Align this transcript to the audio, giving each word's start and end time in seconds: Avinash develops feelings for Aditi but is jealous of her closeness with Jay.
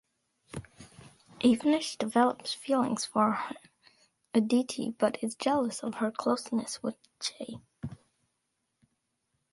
Avinash 1.41 1.95
develops 1.99 2.55
feelings 2.55 3.05
for 3.05 3.39
Aditi 4.33 4.95
but 4.97 5.19
is 5.23 5.35
jealous 5.35 5.83
of 5.83 5.93
her 5.93 6.09
closeness 6.09 6.81
with 6.81 6.95
Jay. 7.19 7.59